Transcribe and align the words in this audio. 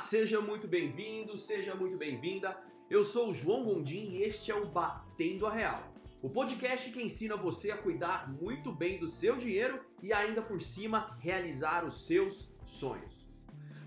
seja 0.00 0.40
muito 0.40 0.66
bem-vindo, 0.66 1.36
seja 1.36 1.74
muito 1.74 1.96
bem-vinda. 1.96 2.56
Eu 2.88 3.04
sou 3.04 3.30
o 3.30 3.34
João 3.34 3.64
Gondim 3.64 4.08
e 4.08 4.22
este 4.22 4.50
é 4.50 4.54
o 4.54 4.66
Batendo 4.66 5.46
a 5.46 5.52
Real. 5.52 5.92
O 6.22 6.28
podcast 6.28 6.90
que 6.90 7.02
ensina 7.02 7.36
você 7.36 7.70
a 7.70 7.76
cuidar 7.76 8.32
muito 8.32 8.72
bem 8.72 8.98
do 8.98 9.06
seu 9.06 9.36
dinheiro 9.36 9.84
e 10.02 10.12
ainda 10.12 10.40
por 10.40 10.60
cima 10.60 11.16
realizar 11.20 11.84
os 11.84 12.06
seus 12.06 12.50
sonhos. 12.64 13.28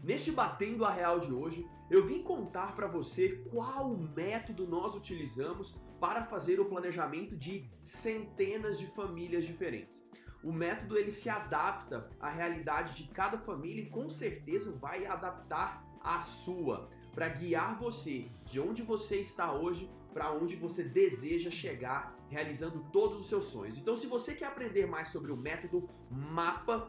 Neste 0.04 0.32
Batendo 0.32 0.86
a 0.86 0.92
Real 0.92 1.20
de 1.20 1.34
hoje, 1.34 1.68
eu 1.90 2.06
vim 2.06 2.22
contar 2.22 2.76
para 2.76 2.88
você 2.88 3.44
qual 3.52 3.90
método 4.16 4.68
nós 4.68 4.94
utilizamos 4.94 5.76
para 6.00 6.24
fazer 6.26 6.60
o 6.60 6.66
planejamento 6.66 7.36
de 7.36 7.68
centenas 7.82 8.78
de 8.78 8.86
famílias 8.88 9.46
diferentes. 9.46 10.06
O 10.44 10.52
método 10.52 10.98
ele 10.98 11.10
se 11.10 11.30
adapta 11.30 12.10
à 12.20 12.30
realidade 12.30 12.96
de 12.96 13.10
cada 13.12 13.38
família 13.38 13.84
e 13.84 13.90
com 13.90 14.10
certeza 14.10 14.72
vai 14.74 15.06
adaptar 15.06 15.84
a 16.04 16.22
sua 16.22 16.90
para 17.14 17.30
guiar 17.30 17.78
você 17.78 18.28
de 18.46 18.60
onde 18.60 18.82
você 18.82 19.18
está 19.18 19.54
hoje 19.54 19.90
para 20.14 20.32
onde 20.32 20.56
você 20.56 20.84
deseja 20.84 21.50
chegar, 21.50 22.16
realizando 22.30 22.86
todos 22.92 23.22
os 23.22 23.28
seus 23.28 23.46
sonhos. 23.46 23.78
Então, 23.78 23.96
se 23.96 24.06
você 24.06 24.36
quer 24.36 24.46
aprender 24.46 24.86
mais 24.86 25.08
sobre 25.08 25.32
o 25.32 25.36
método 25.36 25.90
MAPA, 26.12 26.88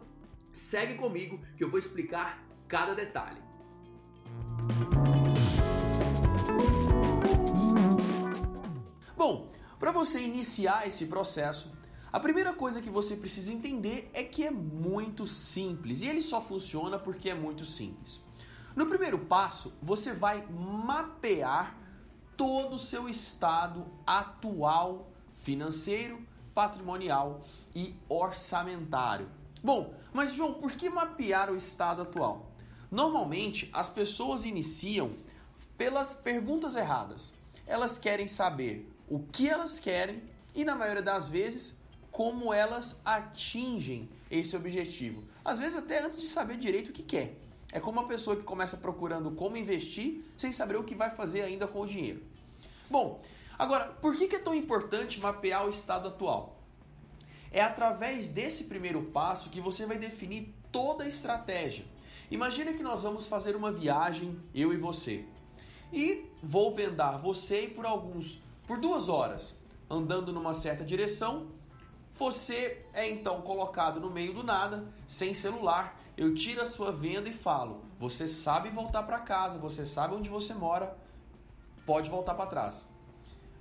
segue 0.53 0.95
comigo 0.95 1.41
que 1.57 1.65
eu 1.65 1.71
vou 1.71 1.79
explicar 1.79 2.45
cada 2.69 2.95
detalhe. 2.95 3.41
Bom, 9.17 9.51
para 9.79 9.91
você 9.91 10.21
iniciar 10.21 10.87
esse 10.87 11.07
processo, 11.07 11.73
a 12.13 12.21
primeira 12.21 12.53
coisa 12.53 12.83
que 12.83 12.91
você 12.91 13.17
precisa 13.17 13.53
entender 13.53 14.11
é 14.13 14.23
que 14.23 14.45
é 14.45 14.51
muito 14.51 15.27
simples 15.27 16.03
e 16.03 16.07
ele 16.07 16.23
só 16.23 16.41
funciona 16.41 16.99
porque 16.99 17.31
é 17.31 17.35
muito 17.35 17.65
simples. 17.65 18.23
No 18.75 18.87
primeiro 18.87 19.19
passo, 19.19 19.73
você 19.81 20.13
vai 20.13 20.45
mapear 20.47 21.77
todo 22.37 22.75
o 22.75 22.79
seu 22.79 23.09
estado 23.09 23.87
atual 24.05 25.11
financeiro, 25.43 26.21
patrimonial 26.53 27.43
e 27.75 27.95
orçamentário. 28.09 29.29
Bom, 29.63 29.95
mas 30.13 30.33
João, 30.33 30.55
por 30.55 30.73
que 30.73 30.91
mapear 30.91 31.51
o 31.51 31.57
estado 31.57 32.03
atual? 32.03 32.51
Normalmente 32.91 33.71
as 33.73 33.89
pessoas 33.89 34.45
iniciam 34.45 35.13
pelas 35.79 36.13
perguntas 36.13 36.77
erradas. 36.77 37.33
Elas 37.67 37.99
querem 37.99 38.29
saber 38.29 38.91
o 39.09 39.21
que 39.21 39.49
elas 39.49 39.79
querem 39.79 40.23
e, 40.55 40.65
na 40.65 40.75
maioria 40.75 41.03
das 41.03 41.29
vezes, 41.29 41.81
como 42.11 42.53
elas 42.53 43.01
atingem 43.05 44.09
esse 44.31 44.57
objetivo. 44.57 45.25
Às 45.45 45.59
vezes, 45.59 45.77
até 45.77 46.05
antes 46.05 46.21
de 46.21 46.27
saber 46.27 46.57
direito 46.57 46.91
o 46.91 46.93
que 46.93 47.03
quer. 47.03 47.37
É 47.75 47.81
como 47.81 47.99
uma 47.99 48.07
pessoa 48.07 48.37
que 48.37 48.45
começa 48.45 48.77
procurando 48.77 49.33
como 49.33 49.57
investir 49.57 50.25
sem 50.37 50.53
saber 50.53 50.77
o 50.77 50.85
que 50.85 50.95
vai 50.95 51.11
fazer 51.11 51.43
ainda 51.43 51.67
com 51.67 51.81
o 51.81 51.87
dinheiro. 51.87 52.23
Bom, 52.89 53.21
agora, 53.59 53.87
por 53.87 54.17
que 54.17 54.37
é 54.37 54.39
tão 54.39 54.55
importante 54.55 55.19
mapear 55.19 55.67
o 55.67 55.71
estado 55.71 56.07
atual? 56.07 56.63
É 57.51 57.61
através 57.61 58.29
desse 58.29 58.67
primeiro 58.67 59.03
passo 59.07 59.51
que 59.51 59.61
você 59.61 59.87
vai 59.87 59.99
definir 59.99 60.55
toda 60.71 61.03
a 61.03 61.09
estratégia. 61.09 61.85
Imagina 62.31 62.73
que 62.73 62.83
nós 62.83 63.03
vamos 63.03 63.27
fazer 63.27 63.57
uma 63.57 63.73
viagem, 63.73 64.41
eu 64.55 64.73
e 64.73 64.77
você. 64.77 65.25
E 65.93 66.27
vou 66.41 66.73
vendar 66.73 67.19
você 67.19 67.67
por 67.67 67.85
alguns 67.85 68.41
por 68.69 68.79
duas 68.79 69.09
horas, 69.09 69.59
andando 69.91 70.33
numa 70.33 70.55
certa 70.55 70.85
direção. 70.85 71.49
Você 72.17 72.87
é 72.93 73.11
então 73.11 73.43
colocado 73.43 73.99
no 73.99 74.11
meio 74.11 74.33
do 74.33 74.45
nada, 74.45 74.87
sem 75.09 75.35
celular, 75.35 76.01
eu 76.17 76.35
tiro 76.35 76.61
a 76.61 76.65
sua 76.65 76.93
venda 76.93 77.29
e 77.29 77.33
falo: 77.33 77.85
você 77.99 78.29
sabe 78.29 78.71
voltar 78.71 79.03
para 79.03 79.21
casa, 79.21 79.59
você 79.59 79.85
sabe 79.85 80.15
onde 80.15 80.29
você 80.29 80.55
mora, 80.55 80.97
pode 81.85 82.11
voltar 82.11 82.35
para 82.35 82.47
trás. 82.47 82.89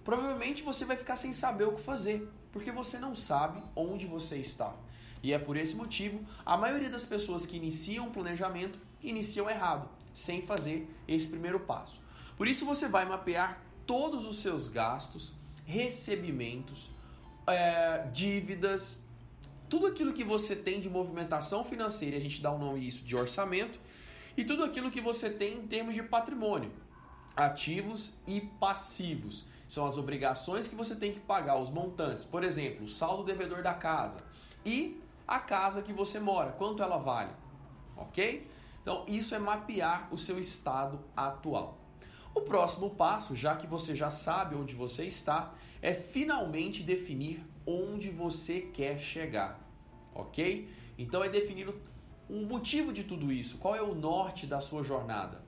Provavelmente 0.03 0.63
você 0.63 0.85
vai 0.85 0.97
ficar 0.97 1.16
sem 1.16 1.31
saber 1.31 1.66
o 1.66 1.73
que 1.73 1.81
fazer, 1.81 2.29
porque 2.51 2.72
você 2.72 3.00
não 3.00 3.16
sabe 3.16 3.63
onde 3.75 4.05
você 4.05 4.38
está. 4.38 4.73
E 5.22 5.31
é 5.31 5.39
por 5.39 5.55
esse 5.55 5.75
motivo 5.75 6.19
a 6.45 6.57
maioria 6.57 6.89
das 6.89 7.05
pessoas 7.05 7.45
que 7.45 7.55
iniciam 7.55 8.07
o 8.07 8.11
planejamento 8.11 8.77
iniciam 9.01 9.50
errado, 9.50 9.89
sem 10.13 10.41
fazer 10.41 10.89
esse 11.07 11.27
primeiro 11.27 11.59
passo. 11.59 12.01
Por 12.38 12.47
isso 12.47 12.66
você 12.66 12.88
vai 12.88 13.06
mapear 13.06 13.61
todos 13.85 14.25
os 14.25 14.39
seus 14.39 14.67
gastos, 14.67 15.33
recebimentos, 15.66 16.89
é, 17.45 18.07
dívidas, 18.11 19.00
tudo 19.73 19.88
aquilo 19.88 20.13
que 20.13 20.23
você 20.23 20.56
tem 20.56 20.79
de 20.79 20.88
movimentação 20.88 21.66
financeira, 21.66 22.16
a 22.16 22.19
gente 22.19 22.39
dá 22.39 22.51
o 22.51 22.57
um 22.57 22.59
nome 22.59 22.88
isso 22.88 23.03
de 23.03 23.16
orçamento, 23.16 23.79
e 24.38 24.45
tudo 24.45 24.63
aquilo 24.63 24.91
que 24.91 25.01
você 25.01 25.31
tem 25.31 25.57
em 25.57 25.66
termos 25.66 25.95
de 25.95 26.03
patrimônio, 26.03 26.72
ativos 27.35 28.13
e 28.28 28.39
passivos. 28.39 29.47
São 29.67 29.83
as 29.88 29.97
obrigações 29.97 30.67
que 30.67 30.75
você 30.75 30.95
tem 30.95 31.12
que 31.12 31.19
pagar, 31.19 31.59
os 31.59 31.72
montantes. 31.72 32.23
Por 32.23 32.44
exemplo, 32.44 32.85
o 32.85 32.88
saldo 32.88 33.23
devedor 33.23 33.63
da 33.63 33.73
casa 33.73 34.23
e 34.63 35.01
a 35.28 35.39
casa 35.39 35.81
que 35.81 35.91
você 35.91 36.19
mora, 36.19 36.51
quanto 36.51 36.83
ela 36.83 37.00
vale. 37.00 37.31
Ok? 37.97 38.47
Então, 38.83 39.03
isso 39.07 39.33
é 39.33 39.39
mapear 39.39 40.07
o 40.12 40.19
seu 40.19 40.38
estado 40.38 41.00
atual. 41.17 41.79
O 42.35 42.41
próximo 42.41 42.91
passo, 42.91 43.35
já 43.35 43.56
que 43.56 43.66
você 43.66 43.95
já 43.95 44.12
sabe 44.12 44.53
onde 44.53 44.75
você 44.75 45.07
está, 45.07 45.51
é 45.81 45.95
finalmente 45.95 46.83
definir 46.83 47.44
onde 47.66 48.09
você 48.09 48.62
quer 48.62 49.00
chegar, 49.00 49.59
ok? 50.13 50.69
Então 50.97 51.24
é 51.24 51.29
definir 51.29 51.69
o 52.29 52.35
motivo 52.46 52.94
de 52.94 53.03
tudo 53.03 53.31
isso, 53.31 53.57
qual 53.57 53.75
é 53.75 53.81
o 53.81 53.94
norte 53.94 54.46
da 54.47 54.59
sua 54.59 54.84
jornada, 54.84 55.41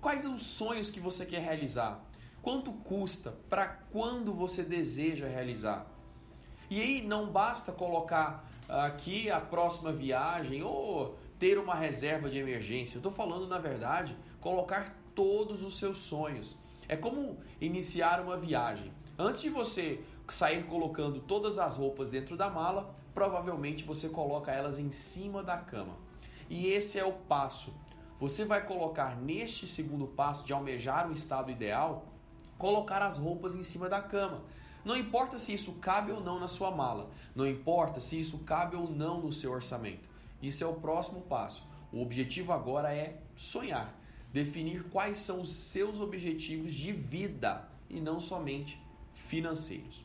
quais 0.00 0.22
são 0.22 0.34
os 0.34 0.44
sonhos 0.44 0.90
que 0.90 1.00
você 1.00 1.26
quer 1.26 1.40
realizar, 1.40 2.04
quanto 2.42 2.72
custa, 2.72 3.32
para 3.48 3.66
quando 3.66 4.32
você 4.32 4.62
deseja 4.62 5.26
realizar. 5.26 5.86
E 6.70 6.80
aí 6.80 7.02
não 7.02 7.30
basta 7.30 7.72
colocar 7.72 8.48
aqui 8.68 9.28
a 9.28 9.40
próxima 9.40 9.92
viagem 9.92 10.62
ou 10.62 11.18
ter 11.38 11.58
uma 11.58 11.74
reserva 11.74 12.30
de 12.30 12.38
emergência. 12.38 12.96
Eu 12.96 13.00
estou 13.00 13.12
falando, 13.12 13.48
na 13.48 13.58
verdade, 13.58 14.16
colocar 14.40 14.96
todos 15.14 15.64
os 15.64 15.78
seus 15.78 15.98
sonhos. 15.98 16.56
É 16.86 16.96
como 16.96 17.38
iniciar 17.60 18.20
uma 18.20 18.36
viagem. 18.36 18.92
Antes 19.18 19.40
de 19.40 19.50
você 19.50 20.00
sair 20.34 20.64
colocando 20.64 21.20
todas 21.20 21.58
as 21.58 21.76
roupas 21.76 22.08
dentro 22.08 22.36
da 22.36 22.48
mala, 22.48 22.94
provavelmente 23.14 23.84
você 23.84 24.08
coloca 24.08 24.52
elas 24.52 24.78
em 24.78 24.90
cima 24.90 25.42
da 25.42 25.56
cama. 25.56 25.96
E 26.48 26.66
esse 26.66 26.98
é 26.98 27.04
o 27.04 27.12
passo. 27.12 27.74
Você 28.18 28.44
vai 28.44 28.66
colocar 28.66 29.16
neste 29.16 29.66
segundo 29.66 30.06
passo 30.06 30.44
de 30.44 30.52
almejar 30.52 31.08
um 31.08 31.12
estado 31.12 31.50
ideal, 31.50 32.06
colocar 32.58 33.02
as 33.02 33.18
roupas 33.18 33.56
em 33.56 33.62
cima 33.62 33.88
da 33.88 34.00
cama. 34.00 34.42
Não 34.84 34.96
importa 34.96 35.38
se 35.38 35.52
isso 35.52 35.74
cabe 35.74 36.12
ou 36.12 36.20
não 36.20 36.38
na 36.38 36.48
sua 36.48 36.70
mala, 36.70 37.10
não 37.34 37.46
importa 37.46 38.00
se 38.00 38.18
isso 38.18 38.38
cabe 38.40 38.76
ou 38.76 38.90
não 38.90 39.20
no 39.20 39.32
seu 39.32 39.52
orçamento. 39.52 40.08
Isso 40.42 40.64
é 40.64 40.66
o 40.66 40.74
próximo 40.74 41.20
passo. 41.22 41.66
O 41.92 42.00
objetivo 42.02 42.52
agora 42.52 42.94
é 42.94 43.20
sonhar 43.36 44.00
definir 44.32 44.84
quais 44.84 45.16
são 45.16 45.40
os 45.40 45.52
seus 45.52 46.00
objetivos 46.00 46.72
de 46.72 46.92
vida 46.92 47.68
e 47.88 48.00
não 48.00 48.20
somente 48.20 48.80
financeiros. 49.12 50.04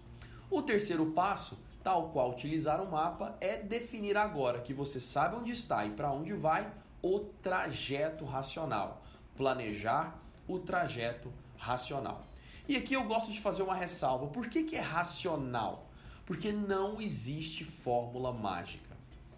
O 0.49 0.61
terceiro 0.61 1.07
passo, 1.07 1.57
tal 1.83 2.09
qual 2.09 2.31
utilizar 2.31 2.81
o 2.81 2.89
mapa, 2.89 3.35
é 3.41 3.57
definir 3.57 4.15
agora 4.17 4.61
que 4.61 4.73
você 4.73 5.01
sabe 5.01 5.35
onde 5.35 5.51
está 5.51 5.85
e 5.85 5.91
para 5.91 6.11
onde 6.11 6.33
vai 6.33 6.71
o 7.01 7.19
trajeto 7.19 8.25
racional. 8.25 9.03
Planejar 9.35 10.17
o 10.47 10.59
trajeto 10.59 11.31
racional. 11.57 12.23
E 12.67 12.75
aqui 12.75 12.93
eu 12.93 13.03
gosto 13.03 13.31
de 13.31 13.39
fazer 13.39 13.63
uma 13.63 13.75
ressalva. 13.75 14.27
Por 14.27 14.47
que, 14.47 14.63
que 14.63 14.75
é 14.75 14.81
racional? 14.81 15.87
Porque 16.25 16.51
não 16.51 16.99
existe 16.99 17.63
fórmula 17.63 18.31
mágica. 18.31 18.95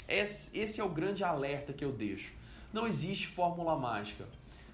Esse 0.07 0.79
é 0.79 0.83
o 0.83 0.89
grande 0.89 1.23
alerta 1.23 1.73
que 1.73 1.83
eu 1.83 1.91
deixo. 1.91 2.33
Não 2.71 2.87
existe 2.87 3.27
fórmula 3.27 3.77
mágica. 3.77 4.25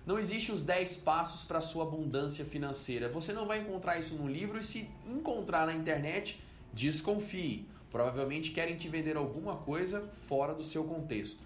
Não 0.06 0.20
existe 0.20 0.52
os 0.52 0.64
10 0.64 0.98
passos 0.98 1.46
para 1.46 1.62
sua 1.62 1.84
abundância 1.84 2.44
financeira. 2.44 3.08
Você 3.10 3.32
não 3.32 3.46
vai 3.46 3.60
encontrar 3.60 3.98
isso 3.98 4.16
no 4.16 4.28
livro 4.28 4.60
e 4.60 4.64
se 4.64 4.90
encontrar 5.08 5.66
na 5.66 5.74
internet, 5.74 6.42
desconfie. 6.74 7.66
Provavelmente 7.90 8.52
querem 8.52 8.76
te 8.76 8.90
vender 8.90 9.16
alguma 9.16 9.56
coisa 9.56 10.12
fora 10.28 10.54
do 10.54 10.64
seu 10.64 10.84
contexto. 10.84 11.42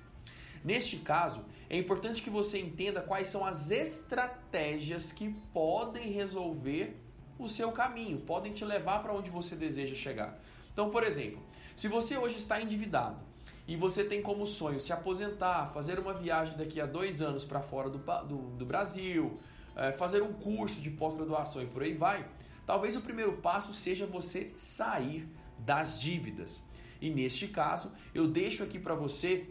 Neste 0.64 0.98
caso, 0.98 1.46
é 1.70 1.78
importante 1.78 2.22
que 2.22 2.30
você 2.30 2.60
entenda 2.60 3.02
quais 3.02 3.28
são 3.28 3.46
as 3.46 3.70
estratégias 3.70 5.12
que 5.12 5.30
podem 5.54 6.12
resolver 6.12 6.96
o 7.38 7.48
seu 7.48 7.72
caminho, 7.72 8.20
podem 8.22 8.54
te 8.54 8.66
levar 8.66 9.04
para 9.04 9.14
onde 9.14 9.30
você 9.30 9.56
deseja 9.56 9.94
chegar. 9.94 10.40
Então, 10.74 10.90
por 10.90 11.04
exemplo, 11.04 11.40
se 11.76 11.88
você 11.88 12.18
hoje 12.18 12.38
está 12.38 12.60
endividado, 12.60 13.20
e 13.68 13.76
você 13.76 14.04
tem 14.04 14.22
como 14.22 14.48
sonho 14.48 14.80
se 14.80 14.94
aposentar, 14.94 15.72
fazer 15.74 16.00
uma 16.00 16.14
viagem 16.14 16.58
daqui 16.58 16.80
a 16.80 16.86
dois 16.86 17.22
anos 17.22 17.44
para 17.44 17.60
fora 17.60 17.90
do, 17.90 17.98
do, 17.98 18.38
do 18.58 18.66
Brasil, 18.66 19.38
é, 19.76 19.92
fazer 19.92 20.24
um 20.24 20.32
curso 20.32 20.80
de 20.80 20.90
pós-graduação 20.90 21.62
e 21.62 21.66
por 21.66 21.84
aí 21.84 21.94
vai, 21.94 22.26
talvez 22.66 22.96
o 22.96 23.02
primeiro 23.02 23.34
passo 23.34 23.74
seja 23.74 24.06
você 24.06 24.54
sair 24.56 25.28
das 25.60 26.00
dívidas. 26.00 26.64
E 27.02 27.10
neste 27.10 27.48
caso, 27.48 27.92
eu 28.16 28.26
deixo 28.28 28.64
aqui 28.64 28.80
para 28.80 28.96
você 28.96 29.50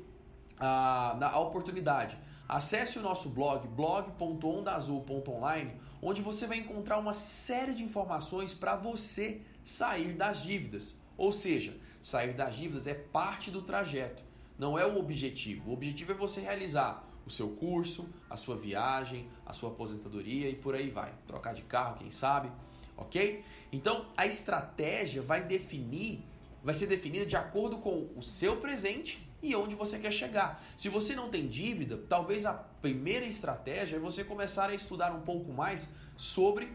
a, 0.59 1.33
a 1.33 1.39
oportunidade. 1.39 2.17
Acesse 2.49 2.99
o 2.99 3.03
nosso 3.03 3.29
blog 3.29 3.69
blog.ondazul.online, 3.69 5.73
onde 6.01 6.23
você 6.23 6.47
vai 6.47 6.57
encontrar 6.59 6.97
uma 6.99 7.13
série 7.13 7.75
de 7.75 7.83
informações 7.83 8.55
para 8.55 8.77
você 8.77 9.43
sair 9.63 10.15
das 10.15 10.43
dívidas. 10.43 10.97
Ou 11.17 11.33
seja, 11.33 11.77
sair 12.07 12.35
das 12.35 12.55
dívidas 12.55 12.87
é 12.87 12.95
parte 12.95 13.51
do 13.51 13.63
trajeto, 13.63 14.23
não 14.57 14.79
é 14.79 14.87
o 14.87 14.97
objetivo. 14.97 15.71
O 15.71 15.73
objetivo 15.73 16.13
é 16.13 16.15
você 16.15 16.41
realizar 16.41 17.05
o 17.27 17.31
seu 17.31 17.49
curso, 17.49 18.09
a 18.31 18.37
sua 18.37 18.57
viagem, 18.57 19.29
a 19.45 19.53
sua 19.53 19.71
aposentadoria 19.71 20.49
e 20.49 20.55
por 20.55 20.77
aí 20.77 20.89
vai. 20.89 21.13
Trocar 21.27 21.53
de 21.53 21.63
carro, 21.63 21.99
quem 21.99 22.09
sabe, 22.13 22.49
ok? 22.97 23.43
Então 23.73 24.07
a 24.17 24.25
estratégia 24.25 25.21
vai 25.21 25.43
definir, 25.43 26.23
vai 26.63 26.75
ser 26.75 26.87
definida 26.87 27.27
de 27.27 27.35
acordo 27.35 27.79
com 27.79 28.09
o 28.15 28.23
seu 28.23 28.59
presente 28.59 29.29
e 29.43 29.57
onde 29.57 29.75
você 29.75 29.99
quer 29.99 30.13
chegar. 30.13 30.65
Se 30.77 30.89
você 30.89 31.13
não 31.13 31.29
tem 31.29 31.49
dívida, 31.49 32.01
talvez 32.09 32.47
a 32.47 32.55
primeira 32.55 33.27
estratégia 33.27 33.97
é 33.97 33.99
você 33.99 34.23
começar 34.23 34.71
a 34.71 34.75
estudar 34.77 35.13
um 35.13 35.23
pouco 35.23 35.53
mais 35.53 35.93
sobre 36.17 36.71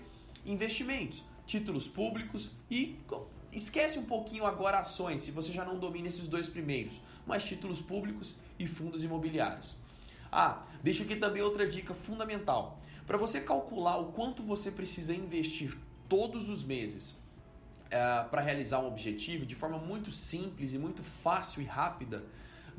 investimentos, 0.45 1.23
títulos 1.45 1.87
públicos 1.87 2.51
e 2.69 2.99
esquece 3.51 3.99
um 3.99 4.05
pouquinho 4.05 4.45
agora 4.45 4.79
ações, 4.79 5.21
se 5.21 5.31
você 5.31 5.51
já 5.51 5.65
não 5.65 5.79
domina 5.79 6.07
esses 6.07 6.27
dois 6.27 6.47
primeiros, 6.47 7.01
mas 7.25 7.43
títulos 7.43 7.81
públicos 7.81 8.35
e 8.57 8.67
fundos 8.67 9.03
imobiliários. 9.03 9.75
Ah, 10.31 10.63
deixo 10.81 11.03
aqui 11.03 11.15
também 11.15 11.41
outra 11.41 11.67
dica 11.67 11.93
fundamental. 11.93 12.79
Para 13.05 13.17
você 13.17 13.41
calcular 13.41 13.97
o 13.97 14.11
quanto 14.11 14.41
você 14.41 14.71
precisa 14.71 15.13
investir 15.13 15.77
todos 16.07 16.49
os 16.49 16.63
meses 16.63 17.11
uh, 17.11 18.29
para 18.29 18.41
realizar 18.41 18.79
um 18.79 18.87
objetivo 18.87 19.45
de 19.45 19.55
forma 19.55 19.77
muito 19.77 20.11
simples 20.11 20.73
e 20.73 20.77
muito 20.77 21.03
fácil 21.03 21.61
e 21.61 21.65
rápida, 21.65 22.23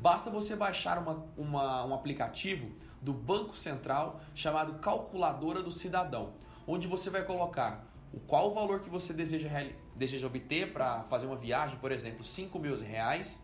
Basta 0.03 0.29
você 0.29 0.53
baixar 0.55 0.97
uma, 0.97 1.25
uma, 1.37 1.85
um 1.85 1.93
aplicativo 1.93 2.69
do 3.01 3.13
Banco 3.13 3.55
Central 3.55 4.19
chamado 4.35 4.79
Calculadora 4.79 5.61
do 5.61 5.71
Cidadão, 5.71 6.33
onde 6.67 6.87
você 6.89 7.09
vai 7.09 7.23
colocar 7.23 7.85
o 8.13 8.19
qual 8.19 8.51
o 8.51 8.53
valor 8.53 8.81
que 8.81 8.89
você 8.89 9.13
deseja, 9.13 9.49
deseja 9.95 10.27
obter 10.27 10.73
para 10.73 11.03
fazer 11.03 11.27
uma 11.27 11.35
viagem, 11.35 11.77
por 11.77 11.91
exemplo, 11.91 12.23
5 12.23 12.57
mil 12.59 12.75
reais, 12.75 13.41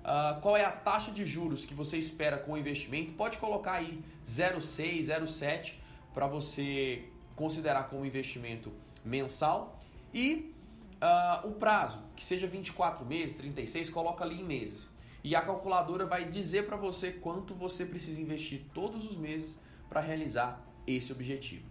uh, 0.00 0.40
qual 0.40 0.56
é 0.56 0.64
a 0.64 0.70
taxa 0.70 1.10
de 1.10 1.24
juros 1.24 1.64
que 1.64 1.74
você 1.74 1.96
espera 1.98 2.38
com 2.38 2.52
o 2.52 2.58
investimento, 2.58 3.12
pode 3.14 3.38
colocar 3.38 3.74
aí 3.74 4.02
0,6, 4.24 5.06
0,7 5.06 5.74
para 6.12 6.26
você 6.26 7.04
considerar 7.34 7.84
como 7.88 8.04
investimento 8.04 8.72
mensal. 9.04 9.80
E 10.12 10.54
uh, 11.02 11.48
o 11.48 11.52
prazo, 11.52 11.98
que 12.14 12.24
seja 12.24 12.46
24 12.46 13.04
meses, 13.04 13.34
36, 13.36 13.90
coloca 13.90 14.24
ali 14.24 14.40
em 14.40 14.44
meses. 14.44 14.88
E 15.22 15.34
a 15.34 15.40
calculadora 15.40 16.04
vai 16.04 16.24
dizer 16.26 16.66
para 16.66 16.76
você 16.76 17.10
quanto 17.10 17.54
você 17.54 17.84
precisa 17.84 18.20
investir 18.20 18.62
todos 18.74 19.06
os 19.06 19.16
meses 19.16 19.58
para 19.88 20.00
realizar 20.00 20.62
esse 20.86 21.12
objetivo. 21.12 21.64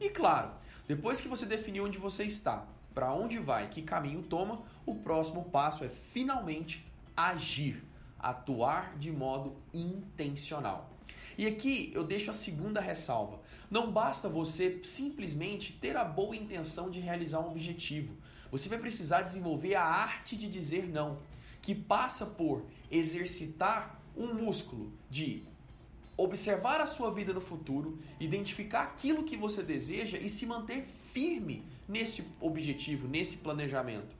E 0.00 0.08
claro, 0.08 0.52
depois 0.86 1.20
que 1.20 1.28
você 1.28 1.44
definiu 1.44 1.84
onde 1.84 1.98
você 1.98 2.24
está, 2.24 2.66
para 2.94 3.12
onde 3.12 3.38
vai, 3.38 3.68
que 3.68 3.82
caminho 3.82 4.22
toma, 4.22 4.62
o 4.84 4.94
próximo 4.94 5.44
passo 5.44 5.84
é 5.84 5.88
finalmente 5.88 6.86
agir, 7.16 7.84
atuar 8.18 8.96
de 8.98 9.10
modo 9.10 9.56
intencional. 9.72 10.90
E 11.38 11.46
aqui 11.46 11.90
eu 11.94 12.04
deixo 12.04 12.30
a 12.30 12.34
segunda 12.34 12.80
ressalva. 12.80 13.40
Não 13.70 13.90
basta 13.90 14.28
você 14.28 14.80
simplesmente 14.82 15.72
ter 15.72 15.96
a 15.96 16.04
boa 16.04 16.36
intenção 16.36 16.90
de 16.90 17.00
realizar 17.00 17.40
um 17.40 17.50
objetivo. 17.50 18.14
Você 18.50 18.68
vai 18.68 18.78
precisar 18.78 19.22
desenvolver 19.22 19.74
a 19.76 19.84
arte 19.84 20.36
de 20.36 20.48
dizer 20.48 20.88
não 20.88 21.18
que 21.62 21.74
passa 21.74 22.26
por 22.26 22.64
exercitar 22.90 24.00
um 24.16 24.34
músculo 24.34 24.92
de 25.08 25.44
observar 26.16 26.80
a 26.80 26.86
sua 26.86 27.10
vida 27.10 27.32
no 27.32 27.40
futuro, 27.40 27.98
identificar 28.18 28.82
aquilo 28.82 29.24
que 29.24 29.36
você 29.36 29.62
deseja 29.62 30.18
e 30.18 30.28
se 30.28 30.44
manter 30.44 30.86
firme 31.12 31.64
nesse 31.88 32.24
objetivo, 32.40 33.08
nesse 33.08 33.38
planejamento. 33.38 34.14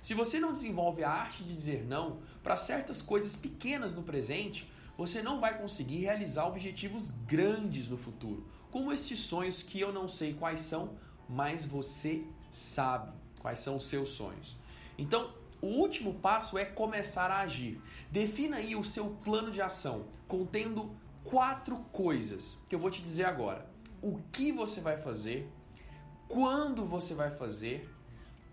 Se 0.00 0.14
você 0.14 0.38
não 0.38 0.52
desenvolve 0.52 1.02
a 1.02 1.10
arte 1.10 1.42
de 1.42 1.54
dizer 1.54 1.84
não 1.84 2.18
para 2.42 2.56
certas 2.56 3.00
coisas 3.00 3.34
pequenas 3.34 3.94
no 3.94 4.02
presente, 4.02 4.70
você 4.96 5.22
não 5.22 5.40
vai 5.40 5.58
conseguir 5.58 5.98
realizar 5.98 6.46
objetivos 6.46 7.10
grandes 7.26 7.88
no 7.88 7.96
futuro, 7.96 8.46
como 8.70 8.92
esses 8.92 9.18
sonhos 9.18 9.62
que 9.62 9.80
eu 9.80 9.92
não 9.92 10.06
sei 10.06 10.34
quais 10.34 10.60
são, 10.60 10.96
mas 11.28 11.64
você 11.64 12.22
sabe 12.50 13.12
quais 13.40 13.58
são 13.60 13.76
os 13.76 13.86
seus 13.86 14.10
sonhos. 14.10 14.56
Então, 14.96 15.32
o 15.60 15.66
último 15.66 16.14
passo 16.14 16.58
é 16.58 16.64
começar 16.64 17.30
a 17.30 17.40
agir. 17.40 17.80
Defina 18.10 18.56
aí 18.56 18.76
o 18.76 18.84
seu 18.84 19.06
plano 19.24 19.50
de 19.50 19.62
ação, 19.62 20.04
contendo 20.28 20.94
quatro 21.24 21.76
coisas 21.90 22.58
que 22.68 22.74
eu 22.74 22.78
vou 22.78 22.90
te 22.90 23.02
dizer 23.02 23.24
agora. 23.24 23.66
O 24.02 24.20
que 24.30 24.52
você 24.52 24.80
vai 24.80 24.98
fazer, 24.98 25.50
quando 26.34 26.84
você 26.84 27.14
vai 27.14 27.30
fazer, 27.30 27.88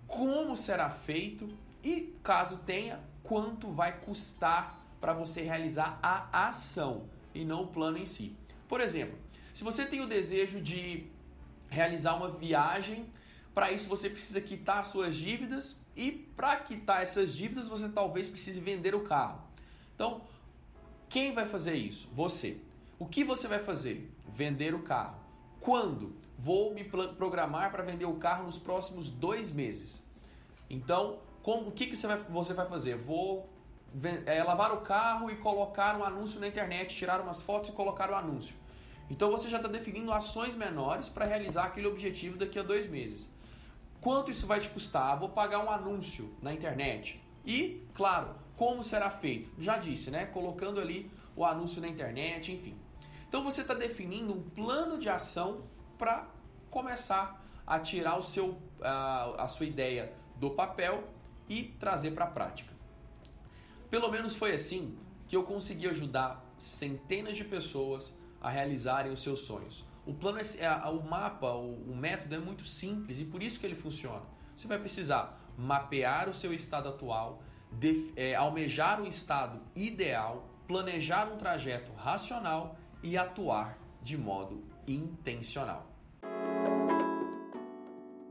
como 0.05 0.55
será 0.55 0.87
feito 0.91 1.49
e, 1.83 2.13
caso 2.21 2.57
tenha, 2.57 2.99
quanto 3.23 3.71
vai 3.71 3.99
custar 4.01 4.79
para 5.01 5.13
você 5.13 5.41
realizar 5.41 5.97
a 5.99 6.47
ação 6.47 7.09
e 7.33 7.43
não 7.43 7.63
o 7.63 7.67
plano 7.67 7.97
em 7.97 8.05
si. 8.05 8.35
Por 8.67 8.81
exemplo, 8.81 9.17
se 9.51 9.63
você 9.63 9.83
tem 9.83 9.99
o 9.99 10.07
desejo 10.07 10.61
de 10.61 11.07
realizar 11.71 12.13
uma 12.13 12.29
viagem 12.29 13.09
para 13.51 13.71
isso 13.71 13.89
você 13.89 14.11
precisa 14.11 14.39
quitar 14.39 14.85
suas 14.85 15.15
dívidas 15.15 15.81
e 15.95 16.11
para 16.11 16.57
quitar 16.57 17.01
essas 17.01 17.33
dívidas 17.33 17.67
você 17.67 17.89
talvez 17.89 18.29
precise 18.29 18.59
vender 18.59 18.93
o 18.93 19.01
carro. 19.01 19.41
Então, 19.95 20.21
quem 21.09 21.33
vai 21.33 21.47
fazer 21.47 21.73
isso? 21.73 22.07
Você. 22.13 22.59
O 22.99 23.07
que 23.07 23.23
você 23.23 23.47
vai 23.47 23.59
fazer? 23.59 24.07
Vender 24.35 24.75
o 24.75 24.83
carro. 24.83 25.19
Quando? 25.59 26.15
Vou 26.41 26.73
me 26.73 26.83
programar 26.83 27.71
para 27.71 27.83
vender 27.83 28.05
o 28.05 28.15
carro 28.15 28.45
nos 28.45 28.57
próximos 28.57 29.11
dois 29.11 29.51
meses. 29.51 30.03
Então, 30.67 31.19
como, 31.43 31.67
o 31.67 31.71
que, 31.71 31.85
que 31.85 31.95
você, 31.95 32.07
vai, 32.07 32.17
você 32.17 32.51
vai 32.51 32.67
fazer? 32.67 32.97
Vou 32.97 33.47
é, 34.25 34.43
lavar 34.43 34.73
o 34.73 34.81
carro 34.81 35.29
e 35.29 35.35
colocar 35.35 35.95
um 35.99 36.03
anúncio 36.03 36.39
na 36.39 36.47
internet, 36.47 36.95
tirar 36.95 37.21
umas 37.21 37.43
fotos 37.43 37.69
e 37.69 37.73
colocar 37.73 38.09
o 38.09 38.15
anúncio. 38.15 38.55
Então 39.07 39.29
você 39.29 39.49
já 39.49 39.57
está 39.57 39.69
definindo 39.69 40.11
ações 40.11 40.55
menores 40.55 41.07
para 41.09 41.25
realizar 41.25 41.65
aquele 41.65 41.85
objetivo 41.85 42.39
daqui 42.39 42.57
a 42.57 42.63
dois 42.63 42.89
meses. 42.89 43.31
Quanto 43.99 44.31
isso 44.31 44.47
vai 44.47 44.59
te 44.59 44.69
custar? 44.69 45.19
Vou 45.19 45.29
pagar 45.29 45.63
um 45.63 45.69
anúncio 45.69 46.35
na 46.41 46.51
internet. 46.51 47.21
E, 47.45 47.85
claro, 47.93 48.33
como 48.57 48.83
será 48.83 49.11
feito? 49.11 49.51
Já 49.59 49.77
disse, 49.77 50.09
né? 50.09 50.25
Colocando 50.25 50.81
ali 50.81 51.11
o 51.35 51.45
anúncio 51.45 51.79
na 51.79 51.87
internet, 51.87 52.51
enfim. 52.51 52.75
Então 53.29 53.43
você 53.43 53.61
está 53.61 53.75
definindo 53.75 54.33
um 54.33 54.41
plano 54.41 54.97
de 54.97 55.07
ação 55.07 55.69
para 56.01 56.27
começar 56.71 57.45
a 57.65 57.77
tirar 57.77 58.17
o 58.17 58.23
seu, 58.23 58.59
a, 58.81 59.43
a 59.43 59.47
sua 59.47 59.67
ideia 59.67 60.11
do 60.35 60.49
papel 60.49 61.03
e 61.47 61.75
trazer 61.79 62.09
para 62.09 62.25
a 62.25 62.27
prática. 62.27 62.73
Pelo 63.87 64.09
menos 64.09 64.35
foi 64.35 64.51
assim 64.51 64.97
que 65.27 65.35
eu 65.35 65.43
consegui 65.43 65.87
ajudar 65.87 66.43
centenas 66.57 67.37
de 67.37 67.43
pessoas 67.43 68.17
a 68.41 68.49
realizarem 68.49 69.11
os 69.11 69.21
seus 69.21 69.41
sonhos. 69.41 69.85
O 70.03 70.11
plano 70.11 70.39
é, 70.39 70.65
é 70.65 70.89
o 70.89 71.03
mapa, 71.03 71.53
o, 71.53 71.91
o 71.91 71.95
método 71.95 72.33
é 72.33 72.39
muito 72.39 72.65
simples 72.65 73.19
e 73.19 73.25
por 73.25 73.43
isso 73.43 73.59
que 73.59 73.67
ele 73.67 73.75
funciona. 73.75 74.23
Você 74.57 74.67
vai 74.67 74.79
precisar 74.79 75.39
mapear 75.55 76.27
o 76.27 76.33
seu 76.33 76.51
estado 76.51 76.89
atual, 76.89 77.43
de, 77.71 78.11
é, 78.15 78.33
almejar 78.33 78.99
um 78.99 79.05
estado 79.05 79.61
ideal, 79.75 80.49
planejar 80.67 81.31
um 81.31 81.37
trajeto 81.37 81.91
racional 81.93 82.75
e 83.03 83.15
atuar 83.15 83.77
de 84.01 84.17
modo 84.17 84.63
intencional. 84.87 85.90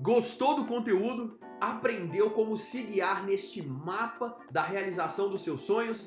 Gostou 0.00 0.57
do 0.57 0.64
conteúdo? 0.64 1.38
Aprendeu 1.61 2.30
como 2.30 2.57
se 2.57 2.83
guiar 2.83 3.25
neste 3.25 3.62
mapa 3.62 4.37
da 4.50 4.62
realização 4.62 5.28
dos 5.28 5.42
seus 5.42 5.61
sonhos? 5.61 6.07